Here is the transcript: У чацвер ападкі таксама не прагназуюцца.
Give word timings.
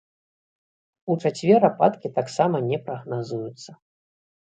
У 1.11 1.17
чацвер 1.27 1.61
ападкі 1.71 2.07
таксама 2.19 2.65
не 2.73 2.83
прагназуюцца. 2.91 3.71